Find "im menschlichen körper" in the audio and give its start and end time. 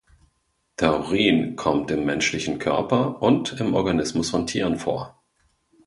1.91-3.21